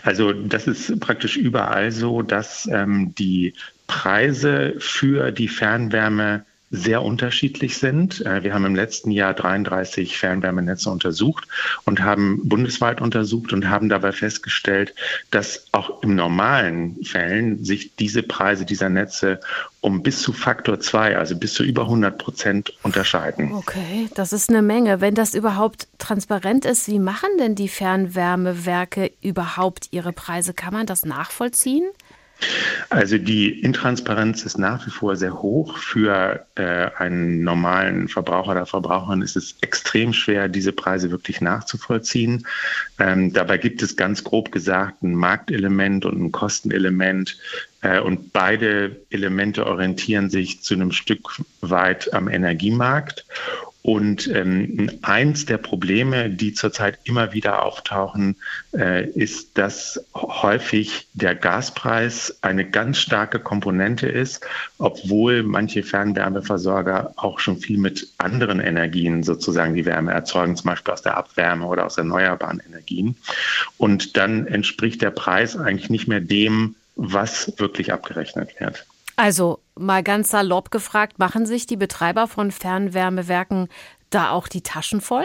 Also 0.03 0.33
das 0.33 0.67
ist 0.67 0.99
praktisch 1.01 1.37
überall 1.37 1.91
so, 1.91 2.23
dass 2.23 2.67
ähm, 2.73 3.15
die 3.19 3.53
Preise 3.87 4.77
für 4.79 5.31
die 5.31 5.49
Fernwärme 5.49 6.47
sehr 6.71 7.03
unterschiedlich 7.03 7.79
sind. 7.79 8.25
Äh, 8.27 8.43
wir 8.43 8.53
haben 8.55 8.65
im 8.65 8.75
letzten 8.75 9.11
Jahr 9.11 9.35
33 9.35 10.19
Fernwärmenetze 10.19 10.91
untersucht 10.91 11.47
und 11.85 12.03
haben 12.03 12.49
bundesweit 12.49 13.01
untersucht 13.01 13.53
und 13.53 13.69
haben 13.69 13.89
dabei 13.89 14.13
festgestellt, 14.13 14.95
dass 15.31 15.67
auch 15.73 16.03
im 16.03 16.15
normalen 16.15 17.03
Fällen 17.05 17.65
sich 17.65 17.95
diese 17.97 18.23
Preise 18.23 18.65
dieser 18.65 18.89
Netze 18.89 19.41
um 19.87 20.03
bis 20.03 20.21
zu 20.21 20.33
Faktor 20.33 20.81
2, 20.81 21.17
also 21.17 21.37
bis 21.37 21.55
zu 21.55 21.63
über 21.63 21.83
100 21.83 22.19
Prozent 22.19 22.73
unterscheiden. 22.83 23.53
Okay, 23.53 24.09
das 24.17 24.33
ist 24.33 24.51
eine 24.51 24.61
Menge. 24.61 25.01
Wenn 25.01 25.15
das 25.15 25.33
überhaupt 25.33 25.87
transparent 25.99 26.65
ist, 26.65 26.89
wie 26.89 26.99
machen 26.99 27.29
denn 27.39 27.55
die 27.55 27.69
Fernwärmewerke 27.69 29.13
überhaupt 29.23 29.87
ihre 29.93 30.13
Preise? 30.13 30.55
Kann 30.55 30.73
man 30.73 30.87
das 30.87 31.05
nachvollziehen? 31.05 31.85
Also 32.91 33.19
die 33.19 33.61
Intransparenz 33.61 34.45
ist 34.45 34.59
nach 34.59 34.87
wie 34.87 34.91
vor 34.91 35.17
sehr 35.17 35.43
hoch. 35.43 35.79
Für 35.79 36.47
äh, 36.55 36.91
einen 36.97 37.43
normalen 37.43 38.09
Verbraucher 38.09 38.53
oder 38.53 38.67
Verbraucherin 38.67 39.23
ist 39.23 39.37
es 39.37 39.57
extrem 39.61 40.13
schwer, 40.13 40.49
diese 40.49 40.73
Preise 40.73 41.11
wirklich 41.11 41.41
nachzuvollziehen. 41.41 42.47
Ähm, 42.99 43.33
dabei 43.33 43.59
gibt 43.59 43.83
es 43.83 43.97
ganz 43.97 44.23
grob 44.23 44.53
gesagt 44.53 45.03
ein 45.03 45.15
Marktelement 45.15 46.05
und 46.05 46.21
ein 46.23 46.33
Kostenelement. 46.33 47.39
Äh, 47.83 48.01
und 48.01 48.33
beide 48.33 48.97
Elemente 49.11 49.67
orientieren 49.67 50.31
sich 50.31 50.63
zu 50.63 50.75
einem 50.75 50.93
Stück 50.93 51.41
weit 51.61 52.13
am 52.13 52.29
Energiemarkt. 52.29 53.25
Und 53.87 54.27
ähm, 54.27 54.91
eins 55.03 55.47
der 55.47 55.59
Probleme, 55.59 56.29
die 56.29 56.53
zurzeit 56.53 56.99
immer 57.05 57.33
wieder 57.33 57.63
auftauchen, 57.63 58.35
äh, 58.77 59.09
ist, 59.11 59.57
dass 59.59 60.05
häufig 60.13 61.07
der 61.13 61.37
Gaspreis 61.37 62.37
eine 62.41 62.69
ganz 62.69 62.99
starke 62.99 63.39
Komponente 63.39 64.09
ist, 64.09 64.45
obwohl 64.79 65.45
manche 65.45 65.85
Fernwärmeversorger 65.85 67.13
auch 67.15 67.39
schon 67.39 67.59
viel 67.59 67.79
mit 67.79 68.13
anderen 68.19 68.59
Energien 68.59 69.23
sozusagen 69.23 69.75
die 69.77 69.87
Wärme 69.87 70.11
erzeugen, 70.11 70.57
zum 70.57 70.69
Beispiel 70.69 70.93
aus 70.93 71.03
der 71.03 71.17
Abwärme 71.17 71.67
oder 71.67 71.87
aus 71.87 71.97
erneuerbaren 71.97 72.61
Energien. 72.69 73.15
Und 73.79 74.17
dann 74.17 74.49
entspricht 74.49 75.01
der 75.01 75.13
Preis 75.13 75.57
eigentlich 75.57 75.91
nicht 75.91 76.09
mehr 76.09 76.21
dem, 76.21 76.75
was 76.97 77.53
wirklich 77.59 77.93
abgerechnet 77.93 78.59
wird. 78.59 78.85
Also 79.15 79.61
mal 79.79 80.03
ganz 80.03 80.31
salopp 80.31 80.71
gefragt, 80.71 81.19
machen 81.19 81.47
sich 81.47 81.67
die 81.67 81.77
Betreiber 81.77 82.27
von 82.27 82.51
Fernwärmewerken 82.51 83.69
da 84.11 84.31
auch 84.31 84.49
die 84.49 84.63
Taschen 84.63 85.01
voll? 85.01 85.25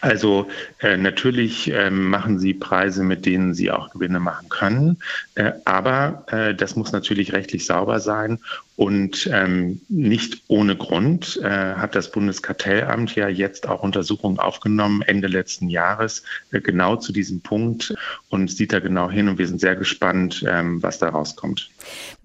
Also 0.00 0.48
äh, 0.80 0.96
natürlich 0.96 1.70
äh, 1.70 1.90
machen 1.90 2.40
sie 2.40 2.52
Preise, 2.52 3.04
mit 3.04 3.26
denen 3.26 3.54
sie 3.54 3.70
auch 3.70 3.90
Gewinne 3.90 4.18
machen 4.18 4.48
können, 4.48 4.98
äh, 5.36 5.52
aber 5.64 6.24
äh, 6.28 6.54
das 6.54 6.74
muss 6.74 6.90
natürlich 6.90 7.32
rechtlich 7.32 7.66
sauber 7.66 8.00
sein 8.00 8.40
und 8.74 9.30
ähm, 9.32 9.80
nicht 9.88 10.42
ohne 10.48 10.74
Grund 10.74 11.38
äh, 11.42 11.74
hat 11.74 11.94
das 11.94 12.10
Bundeskartellamt 12.10 13.14
ja 13.14 13.28
jetzt 13.28 13.68
auch 13.68 13.84
Untersuchungen 13.84 14.40
aufgenommen 14.40 15.02
Ende 15.02 15.28
letzten 15.28 15.68
Jahres 15.68 16.24
äh, 16.50 16.60
genau 16.60 16.96
zu 16.96 17.12
diesem 17.12 17.40
Punkt 17.40 17.94
und 18.30 18.50
sieht 18.50 18.72
da 18.72 18.80
genau 18.80 19.08
hin 19.10 19.28
und 19.28 19.38
wir 19.38 19.46
sind 19.46 19.60
sehr 19.60 19.76
gespannt, 19.76 20.44
ähm, 20.48 20.82
was 20.82 20.98
da 20.98 21.10
rauskommt. 21.10 21.70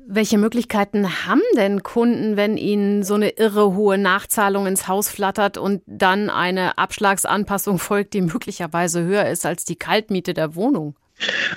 Welche 0.09 0.37
Möglichkeiten 0.37 1.27
haben 1.27 1.41
denn 1.57 1.83
Kunden, 1.83 2.37
wenn 2.37 2.55
ihnen 2.55 3.03
so 3.03 3.15
eine 3.15 3.31
irre 3.31 3.75
hohe 3.75 3.97
Nachzahlung 3.97 4.65
ins 4.65 4.87
Haus 4.87 5.09
flattert 5.09 5.57
und 5.57 5.83
dann 5.85 6.29
eine 6.29 6.77
Abschlagsanpassung 6.77 7.77
folgt, 7.79 8.13
die 8.13 8.21
möglicherweise 8.21 9.03
höher 9.03 9.25
ist 9.25 9.45
als 9.45 9.65
die 9.65 9.75
Kaltmiete 9.75 10.33
der 10.33 10.55
Wohnung? 10.55 10.95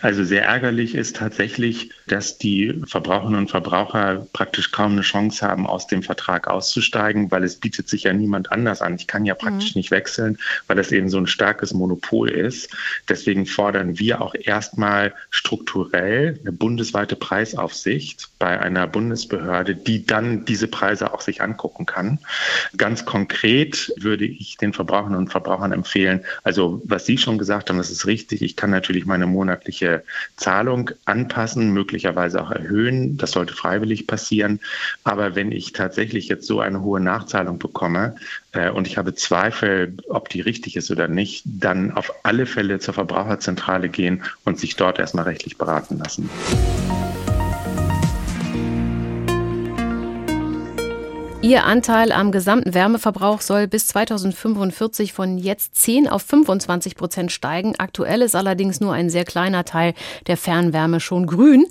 Also 0.01 0.25
sehr 0.25 0.45
ärgerlich 0.45 0.95
ist 0.95 1.17
tatsächlich, 1.17 1.91
dass 2.07 2.39
die 2.39 2.81
Verbraucherinnen 2.87 3.41
und 3.41 3.51
Verbraucher 3.51 4.27
praktisch 4.33 4.73
kaum 4.73 4.93
eine 4.93 5.03
Chance 5.03 5.47
haben, 5.47 5.67
aus 5.67 5.87
dem 5.87 6.03
Vertrag 6.03 6.49
auszusteigen, 6.49 7.31
weil 7.31 7.45
es 7.45 7.57
bietet 7.57 7.89
sich 7.89 8.05
ja 8.05 8.13
niemand 8.13 8.53
anders 8.53 8.81
an. 8.81 8.95
Ich 8.95 9.07
kann 9.07 9.27
ja 9.27 9.35
praktisch 9.35 9.75
mhm. 9.75 9.81
nicht 9.81 9.91
wechseln, 9.91 10.39
weil 10.67 10.77
das 10.77 10.93
eben 10.93 11.11
so 11.11 11.19
ein 11.19 11.27
starkes 11.27 11.75
Monopol 11.75 12.31
ist. 12.31 12.71
Deswegen 13.09 13.45
fordern 13.45 13.99
wir 13.99 14.23
auch 14.23 14.35
erstmal 14.35 15.13
strukturell 15.29 16.39
eine 16.41 16.53
bundesweite 16.53 17.17
Preisaufsicht 17.17 18.31
bei 18.39 18.59
einer 18.59 18.87
Bundesbehörde, 18.87 19.75
die 19.75 20.07
dann 20.07 20.47
diese 20.47 20.69
Preise 20.69 21.13
auch 21.13 21.21
sich 21.21 21.43
angucken 21.43 21.85
kann. 21.85 22.19
Ganz 22.77 23.05
konkret 23.05 23.93
würde 23.97 24.25
ich 24.25 24.57
den 24.57 24.73
Verbraucherinnen 24.73 25.19
und 25.19 25.29
Verbrauchern 25.29 25.73
empfehlen, 25.73 26.25
also 26.45 26.81
was 26.85 27.05
Sie 27.07 27.19
schon 27.19 27.39
gesagt 27.39 27.69
haben, 27.69 27.77
das 27.77 27.91
ist 27.91 28.07
richtig. 28.07 28.43
Ich 28.43 28.57
kann 28.57 28.71
natürlich 28.71 29.05
meine 29.05 29.27
Monate 29.27 29.50
monatliche 29.51 30.05
Zahlung 30.37 30.91
anpassen, 31.05 31.73
möglicherweise 31.73 32.41
auch 32.41 32.51
erhöhen. 32.51 33.17
Das 33.17 33.33
sollte 33.33 33.55
freiwillig 33.55 34.07
passieren. 34.07 34.61
Aber 35.05 35.35
wenn 35.35 35.53
ich 35.53 35.73
tatsächlich 35.73 36.29
jetzt 36.29 36.47
so 36.47 36.61
eine 36.61 36.83
hohe 36.83 37.01
Nachzahlung 37.01 37.59
bekomme 37.59 38.15
äh, 38.53 38.71
und 38.71 38.87
ich 38.87 38.97
habe 38.97 39.15
Zweifel, 39.15 39.97
ob 40.09 40.29
die 40.29 40.41
richtig 40.41 40.77
ist 40.77 40.91
oder 40.91 41.09
nicht, 41.09 41.43
dann 41.45 41.93
auf 41.93 42.13
alle 42.23 42.47
Fälle 42.47 42.79
zur 42.79 42.95
Verbraucherzentrale 42.95 43.89
gehen 43.89 44.23
und 44.45 44.59
sich 44.59 44.77
dort 44.77 44.99
erstmal 44.99 45.25
rechtlich 45.25 45.59
beraten 45.59 45.99
lassen. 45.99 46.31
Ihr 51.43 51.65
Anteil 51.65 52.13
am 52.13 52.33
gesamten 52.33 52.75
Wärmeverbrauch 52.75 53.41
soll 53.41 53.67
bis 53.67 53.87
2045 53.87 55.15
von 55.15 55.39
jetzt 55.39 55.75
10 55.75 56.07
auf 56.07 56.21
25 56.21 56.97
Prozent 56.97 57.33
steigen. 57.33 57.77
Aktuell 57.79 58.21
ist 58.21 58.37
allerdings 58.37 58.81
nur 58.81 58.93
ein 58.93 59.09
sehr 59.09 59.25
kleiner 59.25 59.65
Teil 59.65 59.95
der 60.27 60.37
Fernwärme 60.37 61.01
schon 61.01 61.27
grün. 61.27 61.65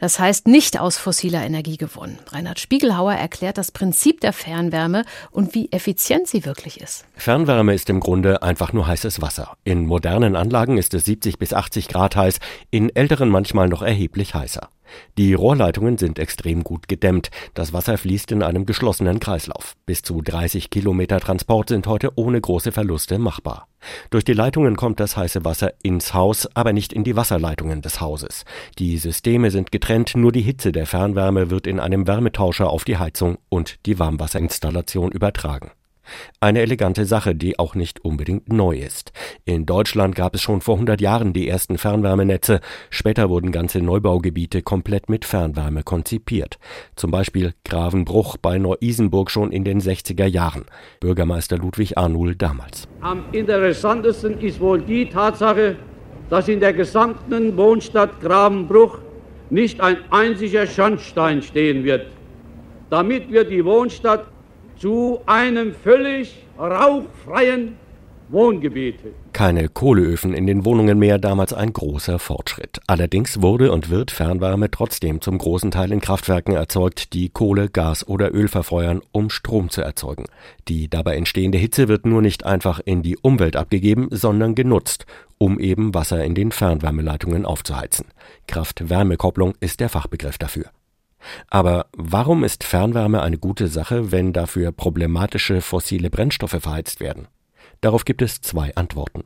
Das 0.00 0.18
heißt 0.18 0.48
nicht 0.48 0.80
aus 0.80 0.96
fossiler 0.96 1.44
Energie 1.44 1.76
gewonnen. 1.76 2.18
Reinhard 2.32 2.58
Spiegelhauer 2.58 3.12
erklärt 3.12 3.58
das 3.58 3.70
Prinzip 3.70 4.20
der 4.20 4.32
Fernwärme 4.32 5.04
und 5.30 5.54
wie 5.54 5.70
effizient 5.70 6.26
sie 6.26 6.44
wirklich 6.44 6.80
ist. 6.80 7.04
Fernwärme 7.14 7.74
ist 7.74 7.88
im 7.90 8.00
Grunde 8.00 8.42
einfach 8.42 8.72
nur 8.72 8.88
heißes 8.88 9.22
Wasser. 9.22 9.52
In 9.62 9.86
modernen 9.86 10.34
Anlagen 10.34 10.78
ist 10.78 10.94
es 10.94 11.04
70 11.04 11.38
bis 11.38 11.52
80 11.52 11.86
Grad 11.86 12.16
heiß, 12.16 12.40
in 12.72 12.94
älteren 12.94 13.28
manchmal 13.28 13.68
noch 13.68 13.82
erheblich 13.82 14.34
heißer. 14.34 14.68
Die 15.18 15.34
Rohrleitungen 15.34 15.98
sind 15.98 16.18
extrem 16.18 16.64
gut 16.64 16.88
gedämmt. 16.88 17.30
Das 17.54 17.72
Wasser 17.72 17.98
fließt 17.98 18.32
in 18.32 18.42
einem 18.42 18.66
geschlossenen 18.66 19.20
Kreislauf. 19.20 19.74
Bis 19.86 20.02
zu 20.02 20.22
30 20.22 20.70
Kilometer 20.70 21.20
Transport 21.20 21.68
sind 21.68 21.86
heute 21.86 22.12
ohne 22.16 22.40
große 22.40 22.72
Verluste 22.72 23.18
machbar. 23.18 23.68
Durch 24.10 24.24
die 24.24 24.32
Leitungen 24.32 24.76
kommt 24.76 25.00
das 25.00 25.16
heiße 25.16 25.44
Wasser 25.44 25.74
ins 25.82 26.14
Haus, 26.14 26.48
aber 26.54 26.72
nicht 26.72 26.92
in 26.92 27.04
die 27.04 27.16
Wasserleitungen 27.16 27.82
des 27.82 28.00
Hauses. 28.00 28.44
Die 28.78 28.96
Systeme 28.98 29.50
sind 29.50 29.72
getrennt, 29.72 30.12
nur 30.14 30.32
die 30.32 30.42
Hitze 30.42 30.72
der 30.72 30.86
Fernwärme 30.86 31.50
wird 31.50 31.66
in 31.66 31.80
einem 31.80 32.06
Wärmetauscher 32.06 32.70
auf 32.70 32.84
die 32.84 32.98
Heizung 32.98 33.38
und 33.48 33.84
die 33.86 33.98
Warmwasserinstallation 33.98 35.10
übertragen. 35.10 35.72
Eine 36.40 36.60
elegante 36.60 37.04
Sache, 37.04 37.34
die 37.34 37.58
auch 37.58 37.74
nicht 37.74 38.04
unbedingt 38.04 38.52
neu 38.52 38.76
ist. 38.76 39.12
In 39.44 39.66
Deutschland 39.66 40.14
gab 40.14 40.34
es 40.34 40.42
schon 40.42 40.60
vor 40.60 40.74
100 40.74 41.00
Jahren 41.00 41.32
die 41.32 41.48
ersten 41.48 41.78
Fernwärmenetze. 41.78 42.60
Später 42.90 43.28
wurden 43.28 43.52
ganze 43.52 43.80
Neubaugebiete 43.80 44.62
komplett 44.62 45.08
mit 45.08 45.24
Fernwärme 45.24 45.82
konzipiert. 45.82 46.58
Zum 46.96 47.10
Beispiel 47.10 47.54
Gravenbruch 47.64 48.36
bei 48.36 48.58
Neu-Isenburg 48.58 49.30
schon 49.30 49.52
in 49.52 49.64
den 49.64 49.80
60er 49.80 50.26
Jahren. 50.26 50.64
Bürgermeister 51.00 51.58
Ludwig 51.58 51.98
Arnuhl 51.98 52.34
damals. 52.34 52.88
Am 53.00 53.24
interessantesten 53.32 54.38
ist 54.40 54.60
wohl 54.60 54.80
die 54.80 55.08
Tatsache, 55.08 55.76
dass 56.30 56.48
in 56.48 56.60
der 56.60 56.72
gesamten 56.72 57.56
Wohnstadt 57.56 58.20
Gravenbruch 58.20 58.98
nicht 59.50 59.80
ein 59.80 59.98
einziger 60.10 60.66
Schornstein 60.66 61.42
stehen 61.42 61.84
wird. 61.84 62.06
Damit 62.88 63.30
wird 63.30 63.50
die 63.50 63.64
Wohnstadt 63.64 64.26
zu 64.82 65.20
einem 65.26 65.76
völlig 65.76 66.42
rauchfreien 66.58 67.76
Wohngebiet. 68.30 68.96
Keine 69.32 69.68
Kohleöfen 69.68 70.34
in 70.34 70.44
den 70.48 70.64
Wohnungen 70.64 70.98
mehr, 70.98 71.18
damals 71.18 71.52
ein 71.52 71.72
großer 71.72 72.18
Fortschritt. 72.18 72.80
Allerdings 72.88 73.40
wurde 73.40 73.70
und 73.70 73.90
wird 73.90 74.10
Fernwärme 74.10 74.72
trotzdem 74.72 75.20
zum 75.20 75.38
großen 75.38 75.70
Teil 75.70 75.92
in 75.92 76.00
Kraftwerken 76.00 76.56
erzeugt, 76.56 77.12
die 77.12 77.28
Kohle, 77.28 77.68
Gas 77.68 78.08
oder 78.08 78.34
Öl 78.34 78.48
verfeuern, 78.48 79.02
um 79.12 79.30
Strom 79.30 79.70
zu 79.70 79.82
erzeugen. 79.82 80.24
Die 80.66 80.90
dabei 80.90 81.14
entstehende 81.14 81.58
Hitze 81.58 81.86
wird 81.86 82.04
nur 82.04 82.20
nicht 82.20 82.44
einfach 82.44 82.80
in 82.84 83.04
die 83.04 83.16
Umwelt 83.16 83.54
abgegeben, 83.54 84.08
sondern 84.10 84.56
genutzt, 84.56 85.06
um 85.38 85.60
eben 85.60 85.94
Wasser 85.94 86.24
in 86.24 86.34
den 86.34 86.50
Fernwärmeleitungen 86.50 87.46
aufzuheizen. 87.46 88.06
Kraft-Wärme-Kopplung 88.48 89.54
ist 89.60 89.78
der 89.78 89.90
Fachbegriff 89.90 90.38
dafür. 90.38 90.64
Aber 91.48 91.86
warum 91.96 92.44
ist 92.44 92.64
Fernwärme 92.64 93.22
eine 93.22 93.38
gute 93.38 93.68
Sache, 93.68 94.12
wenn 94.12 94.32
dafür 94.32 94.72
problematische 94.72 95.60
fossile 95.60 96.10
Brennstoffe 96.10 96.58
verheizt 96.60 97.00
werden? 97.00 97.28
Darauf 97.80 98.04
gibt 98.04 98.22
es 98.22 98.40
zwei 98.40 98.74
Antworten. 98.74 99.24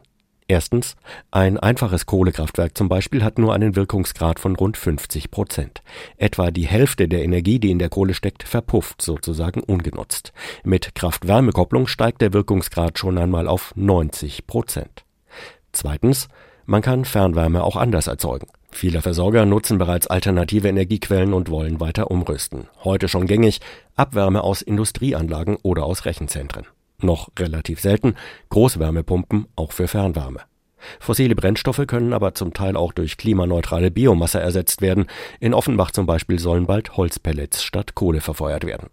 Erstens, 0.48 0.94
ein 1.32 1.58
einfaches 1.58 2.06
Kohlekraftwerk 2.06 2.78
zum 2.78 2.88
Beispiel 2.88 3.24
hat 3.24 3.36
nur 3.36 3.52
einen 3.52 3.74
Wirkungsgrad 3.74 4.38
von 4.38 4.54
rund 4.54 4.76
50 4.76 5.32
Prozent. 5.32 5.82
Etwa 6.18 6.52
die 6.52 6.68
Hälfte 6.68 7.08
der 7.08 7.24
Energie, 7.24 7.58
die 7.58 7.72
in 7.72 7.80
der 7.80 7.88
Kohle 7.88 8.14
steckt, 8.14 8.44
verpufft 8.44 9.02
sozusagen 9.02 9.60
ungenutzt. 9.60 10.32
Mit 10.62 10.94
Kraft-Wärme-Kopplung 10.94 11.88
steigt 11.88 12.22
der 12.22 12.32
Wirkungsgrad 12.32 12.96
schon 12.96 13.18
einmal 13.18 13.48
auf 13.48 13.72
90 13.74 14.46
Prozent. 14.46 15.04
Zweitens, 15.72 16.28
man 16.64 16.80
kann 16.80 17.04
Fernwärme 17.04 17.64
auch 17.64 17.76
anders 17.76 18.06
erzeugen. 18.06 18.46
Viele 18.76 19.00
Versorger 19.00 19.46
nutzen 19.46 19.78
bereits 19.78 20.06
alternative 20.06 20.68
Energiequellen 20.68 21.32
und 21.32 21.48
wollen 21.48 21.80
weiter 21.80 22.10
umrüsten. 22.10 22.68
Heute 22.84 23.08
schon 23.08 23.26
gängig 23.26 23.62
Abwärme 23.94 24.44
aus 24.44 24.60
Industrieanlagen 24.60 25.56
oder 25.62 25.86
aus 25.86 26.04
Rechenzentren. 26.04 26.66
Noch 27.00 27.30
relativ 27.38 27.80
selten 27.80 28.16
Großwärmepumpen 28.50 29.46
auch 29.56 29.72
für 29.72 29.88
Fernwärme. 29.88 30.40
Fossile 31.00 31.34
Brennstoffe 31.34 31.86
können 31.86 32.12
aber 32.12 32.34
zum 32.34 32.52
Teil 32.52 32.76
auch 32.76 32.92
durch 32.92 33.16
klimaneutrale 33.16 33.90
Biomasse 33.90 34.40
ersetzt 34.40 34.82
werden. 34.82 35.06
In 35.40 35.54
Offenbach 35.54 35.92
zum 35.92 36.04
Beispiel 36.04 36.38
sollen 36.38 36.66
bald 36.66 36.98
Holzpellets 36.98 37.62
statt 37.62 37.94
Kohle 37.94 38.20
verfeuert 38.20 38.66
werden. 38.66 38.90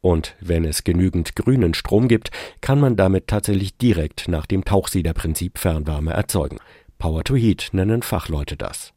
Und 0.00 0.34
wenn 0.40 0.64
es 0.64 0.82
genügend 0.82 1.36
grünen 1.36 1.74
Strom 1.74 2.08
gibt, 2.08 2.30
kann 2.62 2.80
man 2.80 2.96
damit 2.96 3.26
tatsächlich 3.26 3.76
direkt 3.76 4.28
nach 4.28 4.46
dem 4.46 4.64
Tauchsiederprinzip 4.64 5.58
Fernwärme 5.58 6.14
erzeugen. 6.14 6.56
Power 6.96 7.22
to 7.22 7.36
Heat 7.36 7.68
nennen 7.72 8.00
Fachleute 8.00 8.56
das. 8.56 8.95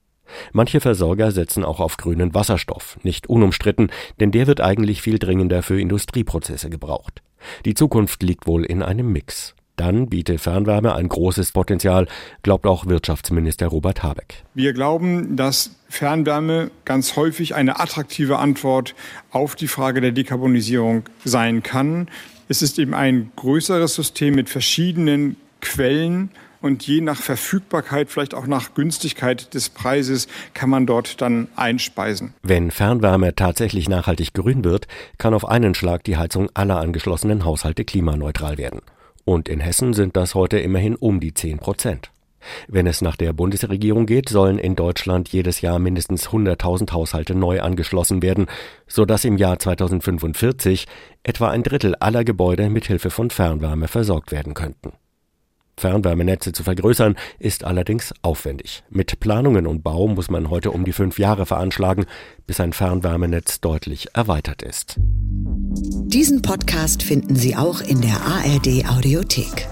Manche 0.53 0.79
Versorger 0.79 1.31
setzen 1.31 1.63
auch 1.63 1.79
auf 1.79 1.98
grünen 1.98 2.33
Wasserstoff, 2.33 2.98
nicht 3.03 3.27
unumstritten, 3.27 3.91
denn 4.19 4.31
der 4.31 4.48
wird 4.48 4.62
eigentlich 4.62 5.01
viel 5.01 5.19
dringender 5.19 5.63
für 5.63 5.79
Industrieprozesse 5.79 6.69
gebraucht. 6.69 7.21
Die 7.65 7.74
Zukunft 7.74 8.24
liegt 8.24 8.48
wohl 8.48 8.65
in 8.65 8.83
einem 8.83 9.12
Mix. 9.12 9.55
Dann 9.79 10.09
biete 10.09 10.39
Fernwärme 10.39 10.93
ein 10.93 11.07
großes 11.07 11.53
Potenzial, 11.53 12.05
glaubt 12.43 12.67
auch 12.67 12.88
Wirtschaftsminister 12.88 13.67
Robert 13.67 14.03
Habeck. 14.03 14.43
Wir 14.53 14.74
glauben, 14.74 15.38
dass 15.38 15.71
Fernwärme 15.88 16.69
ganz 16.83 17.15
häufig 17.15 17.55
eine 17.55 17.79
attraktive 17.79 18.39
Antwort 18.39 18.93
auf 19.31 19.55
die 19.55 19.69
Frage 19.69 20.01
der 20.01 20.12
Dekarbonisierung 20.12 21.03
sein 21.24 21.63
kann. 21.63 22.09
Es 22.50 22.62
ist 22.62 22.77
eben 22.77 22.93
ein 22.93 23.31
größeres 23.38 23.95
System 23.95 24.36
mit 24.36 24.50
verschiedenen 24.50 25.38
Quellen 25.62 26.31
und 26.62 26.86
je 26.86 27.01
nach 27.01 27.18
Verfügbarkeit, 27.18 28.10
vielleicht 28.10 28.34
auch 28.34 28.48
nach 28.48 28.74
Günstigkeit 28.74 29.54
des 29.54 29.70
Preises, 29.70 30.28
kann 30.54 30.70
man 30.70 30.86
dort 30.86 31.22
dann 31.22 31.48
einspeisen. 31.56 32.34
Wenn 32.44 32.72
Fernwärme 32.72 33.36
tatsächlich 33.36 33.89
nachhaltig 33.89 34.33
grün 34.33 34.64
wird, 34.64 34.88
kann 35.18 35.33
auf 35.33 35.48
einen 35.48 35.75
Schlag 35.75 36.03
die 36.03 36.18
Heizung 36.18 36.50
aller 36.53 36.79
angeschlossenen 36.79 37.46
Haushalte 37.46 37.86
klimaneutral 37.86 38.57
werden. 38.57 38.81
Und 39.25 39.48
in 39.48 39.60
Hessen 39.60 39.94
sind 39.94 40.16
das 40.16 40.36
heute 40.36 40.60
immerhin 40.60 40.96
um 40.96 41.20
die 41.20 41.33
10 41.33 41.60
Prozent. 41.60 42.12
Wenn 42.68 42.88
es 42.88 43.01
nach 43.01 43.16
der 43.16 43.33
Bundesregierung 43.33 44.05
geht, 44.05 44.29
sollen 44.29 44.60
in 44.60 44.75
Deutschland 44.75 45.29
jedes 45.29 45.62
Jahr 45.62 45.79
mindestens 45.79 46.29
100.000 46.29 46.92
Haushalte 46.92 47.36
neu 47.36 47.62
angeschlossen 47.62 48.22
werden, 48.22 48.48
sodass 48.88 49.25
im 49.25 49.38
Jahr 49.38 49.60
2045 49.60 50.88
etwa 51.24 51.50
ein 51.50 51.64
Drittel 51.64 51.96
aller 51.96 52.24
Gebäude 52.24 52.70
mit 52.70 52.88
Hilfe 52.88 53.10
von 53.10 53.29
Fernwärme 53.29 53.88
versorgt 53.88 54.31
werden 54.31 54.53
könnten. 54.53 54.94
Fernwärmenetze 55.79 56.51
zu 56.51 56.63
vergrößern, 56.63 57.15
ist 57.39 57.63
allerdings 57.63 58.13
aufwendig. 58.22 58.83
Mit 58.89 59.20
Planungen 59.20 59.65
und 59.65 59.83
Bau 59.83 60.07
muss 60.07 60.29
man 60.29 60.50
heute 60.50 60.72
um 60.72 60.85
die 60.85 60.94
fünf 60.94 61.18
Jahre 61.18 61.46
veranschlagen, 61.46 62.05
bis 62.46 62.59
ein 62.59 62.74
Fernwärmenetz 62.74 63.61
deutlich 63.61 64.09
erweitert 64.13 64.61
ist. 64.61 64.98
Diesen 65.00 66.42
Podcast 66.42 67.03
finden 67.03 67.35
Sie 67.35 67.55
auch 67.55 67.81
in 67.81 68.01
der 68.01 68.22
ARD 68.22 68.87
Audiothek. 68.89 69.68